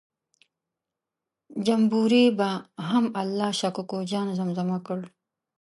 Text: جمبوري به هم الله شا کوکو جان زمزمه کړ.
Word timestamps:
جمبوري 1.67 2.25
به 2.37 2.49
هم 2.89 3.05
الله 3.21 3.49
شا 3.59 3.69
کوکو 3.75 3.97
جان 4.11 4.27
زمزمه 4.39 4.77
کړ. 4.87 4.99